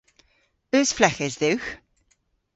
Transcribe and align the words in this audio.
Eus 0.77 0.89
fleghes 0.97 1.35
dhywgh? 1.39 1.69